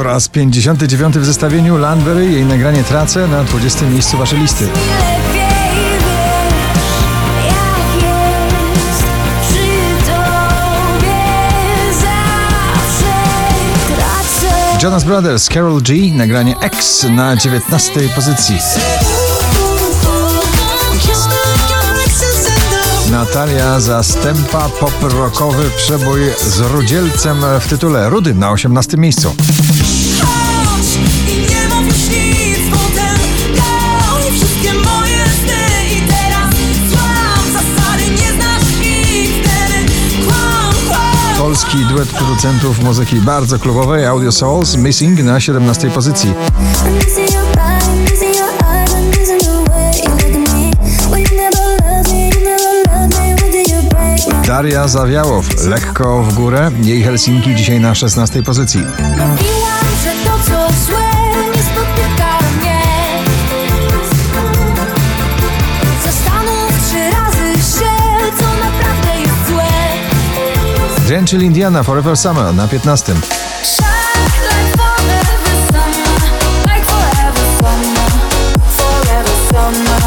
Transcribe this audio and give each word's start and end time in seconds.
Po 0.00 0.04
raz 0.04 0.28
59 0.28 1.18
w 1.18 1.24
zestawieniu 1.24 1.78
Landberry, 1.78 2.32
jej 2.32 2.44
nagranie 2.44 2.84
Tracę 2.84 3.28
na 3.28 3.44
20 3.44 3.86
miejscu 3.86 4.18
waszej 4.18 4.38
listy. 4.38 4.68
Jonas 14.82 15.04
Brothers, 15.04 15.48
Carol 15.48 15.82
G, 15.82 16.12
nagranie 16.14 16.54
X 16.60 17.06
na 17.10 17.36
19 17.36 18.00
pozycji. 18.14 18.58
Natalia 23.10 23.80
Zastępa, 23.80 24.68
pop-rockowy 24.68 25.70
przebój 25.76 26.20
z 26.46 26.58
rudzielcem 26.60 27.36
w 27.60 27.68
tytule 27.68 28.10
Rudy 28.10 28.34
na 28.34 28.50
18 28.50 28.96
miejscu. 28.96 29.34
Polski 41.50 41.84
duet 41.84 42.08
producentów 42.08 42.84
muzyki 42.84 43.16
bardzo 43.16 43.58
klubowej 43.58 44.06
Audio 44.06 44.32
Souls 44.32 44.76
Missing 44.76 45.22
na 45.22 45.40
17 45.40 45.90
pozycji. 45.90 46.34
Daria 54.46 54.88
Zawiałow, 54.88 55.64
lekko 55.66 56.22
w 56.22 56.34
górę, 56.34 56.70
jej 56.82 57.02
Helsinki 57.02 57.54
dzisiaj 57.54 57.80
na 57.80 57.94
16 57.94 58.42
pozycji. 58.42 58.82
Złe 71.10 71.16
Drenchill 71.16 71.42
Indiana 71.42 71.82
Forever 71.82 72.16
Summer 72.16 72.54
na 72.54 72.68
15. 72.68 73.14
Shine 73.62 73.86
like 74.42 74.76
forever 74.76 75.56
summer 75.72 76.14
Like 76.66 76.84
forever 76.86 77.44
summer 77.60 78.10
Forever 78.76 79.34
summer 79.50 80.02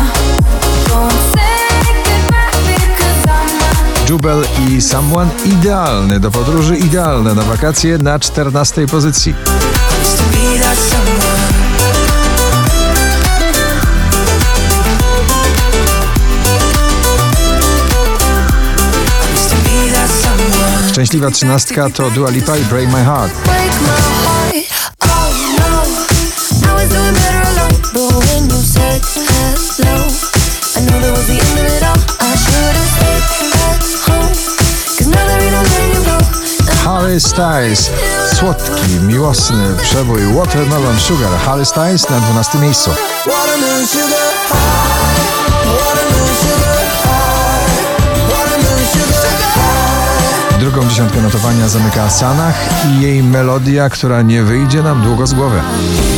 Don't 0.88 1.12
say 1.34 1.94
goodbye 2.06 2.76
because 2.76 3.24
I'm 3.28 4.06
a 4.06 4.08
Jubel 4.08 4.44
i 4.68 4.82
Someone 4.82 5.30
idealny 5.46 6.20
do 6.20 6.32
podróży, 6.32 6.78
idealne 6.78 7.36
na 7.36 7.44
wakacje 7.44 7.98
na 7.98 8.20
14 8.20 8.88
pozycji. 8.88 9.36
Home. 34.06 34.34
Cause 34.98 35.08
now 35.08 35.26
there 35.26 35.42
ain't 35.42 35.52
no 35.52 35.62
letting 35.62 35.94
you 35.98 36.04
go. 36.06 36.18
Harry 36.86 37.20
Styles. 37.20 37.92
Słodki, 38.34 39.00
miłosny 39.02 39.76
przebój 39.82 40.22
Watermelon 40.34 41.00
Sugar. 41.00 41.32
Harry 41.46 41.66
Styles 41.66 42.10
na 42.10 42.20
12 42.20 42.58
miejscu. 42.58 42.90
Watermelon 43.26 43.88
sugar 43.88 44.34
high 44.48 45.14
Watermelon 45.66 46.36
sugar 46.36 46.53
Drugą 50.74 50.90
dziesiątkę 50.90 51.22
notowania 51.22 51.68
zamyka 51.68 52.10
Sanach 52.10 52.56
i 52.90 53.02
jej 53.02 53.24
melodia, 53.24 53.90
która 53.90 54.22
nie 54.22 54.44
wyjdzie 54.44 54.84
nam 54.84 55.02
długo 55.02 55.28
z 55.28 55.34
głowy. 55.34 55.62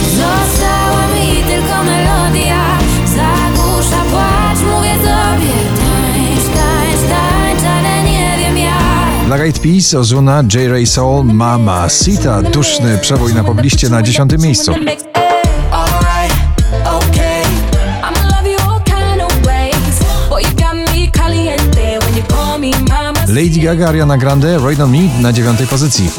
Została 0.10 1.08
mi 1.08 1.44
tylko 1.44 1.84
melodia. 1.84 2.78
Zagłusza 3.06 4.02
płacz, 4.12 4.60
mówię 4.76 4.94
tobie. 4.94 5.54
Tańcz, 5.78 6.46
tańcz, 6.56 7.10
tańcz, 7.10 7.64
ale 7.64 8.04
nie 8.04 8.38
wiem 8.40 8.58
jak. 8.58 9.26
Dla 9.28 9.38
Guide 9.38 9.60
Peace, 9.60 10.00
Ozuna, 10.00 10.44
J. 10.54 10.72
Ray 10.72 10.88
Soul, 10.88 11.26
Mama, 11.26 11.90
Sita, 11.90 12.42
duszny 12.42 12.98
przebój 12.98 13.34
na 13.34 13.44
pobliście 13.44 13.90
na 13.90 14.02
10 14.02 14.32
miejscu. 14.40 14.74
Lady 23.36 23.60
Gaga, 23.60 23.90
Ariana 23.90 24.18
Grande, 24.18 24.58
Rain 24.58 24.82
on 24.82 24.92
Me 24.92 25.22
na 25.22 25.34
9 25.34 25.68
pozycji. 25.70 26.10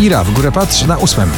Ira, 0.00 0.24
w 0.24 0.30
górę 0.30 0.52
patrz 0.52 0.86
na 0.86 0.98
8. 0.98 1.30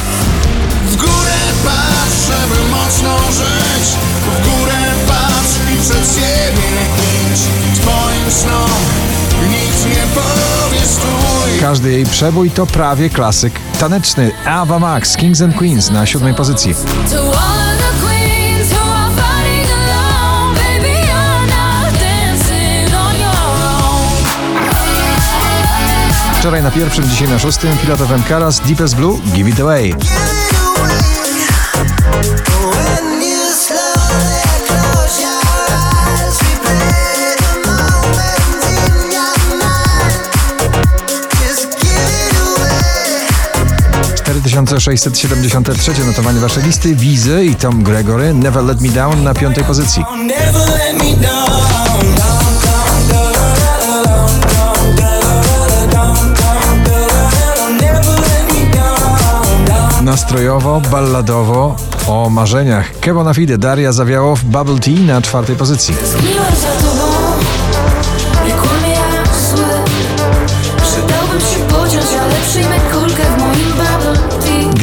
Każdy 11.61 11.91
jej 11.91 12.05
przebój 12.05 12.51
to 12.51 12.65
prawie 12.65 13.09
klasyk 13.09 13.53
taneczny. 13.79 14.31
Ava 14.45 14.79
Max, 14.79 15.17
Kings 15.17 15.41
and 15.41 15.55
Queens 15.55 15.91
na 15.91 16.05
7 16.05 16.35
pozycji. 16.35 16.75
Wczoraj 26.39 26.63
na 26.63 26.71
pierwszym, 26.71 27.09
dzisiaj 27.09 27.27
na 27.27 27.39
szóstym, 27.39 27.77
Filatowem 27.77 28.23
Karas, 28.23 28.59
Deepest 28.59 28.95
Blue, 28.95 29.19
Give 29.33 29.49
It 29.49 29.59
Away. 29.59 29.95
2673 44.51 46.05
notowanie 46.05 46.39
waszej 46.39 46.63
listy 46.63 46.95
Wizy 46.95 47.45
i 47.45 47.55
Tom 47.55 47.83
Gregory 47.83 48.33
Never 48.33 48.63
Let 48.63 48.81
Me 48.81 48.89
Down 48.89 49.23
na 49.23 49.33
piątej 49.33 49.63
pozycji. 49.63 50.03
Nastrojowo, 60.03 60.81
balladowo, 60.91 61.75
o 62.07 62.29
marzeniach. 62.29 62.99
Kebo 62.99 63.23
na 63.23 63.33
fide, 63.33 63.57
Daria 63.57 63.91
Zawiałow, 63.91 64.43
Bubble 64.43 64.79
Tea 64.79 65.05
na 65.07 65.21
czwartej 65.21 65.55
pozycji. 65.55 65.95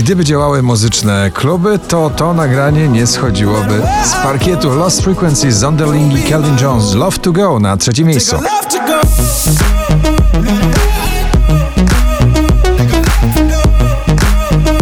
Gdyby 0.08 0.24
działały 0.24 0.62
muzyczne 0.62 1.30
kluby, 1.34 1.78
to 1.78 2.10
to 2.10 2.34
nagranie 2.34 2.88
nie 2.88 3.06
schodziłoby 3.06 3.82
z 4.04 4.12
parkietu. 4.12 4.74
Lost 4.74 5.00
Frequencies, 5.00 5.56
Zonderling 5.56 6.18
i 6.18 6.22
Kelvin 6.22 6.56
Jones, 6.60 6.94
Love 6.94 7.18
to 7.18 7.32
Go 7.32 7.60
na 7.60 7.76
trzecim 7.76 8.06
miejscu. 8.06 8.36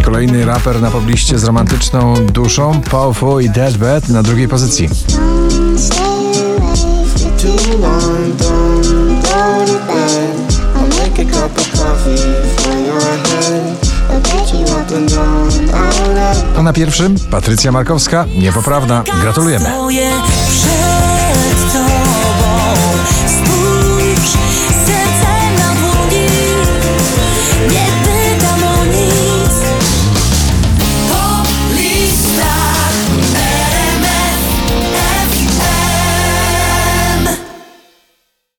Kolejny 0.04 0.44
raper 0.44 0.80
na 0.80 0.90
pobliście 0.90 1.38
z 1.38 1.44
romantyczną 1.44 2.14
duszą, 2.26 2.80
Powerful 2.80 3.42
i 3.42 3.50
Deadbed 3.50 4.08
na 4.08 4.22
drugiej 4.22 4.48
pozycji. 4.48 4.88
don't 9.96 10.25
na 16.66 16.72
pierwszym 16.72 17.14
Patrycja 17.30 17.72
Markowska, 17.72 18.26
niepoprawna. 18.38 19.04
Gratulujemy. 19.22 19.70